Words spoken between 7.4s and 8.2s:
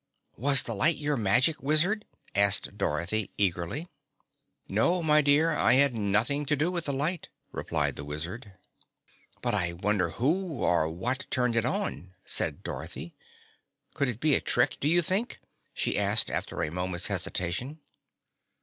replied the